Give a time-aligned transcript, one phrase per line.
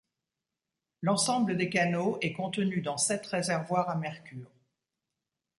[1.03, 4.49] L'ensemble des canaux est contenu dans sept réservoirs à mercure.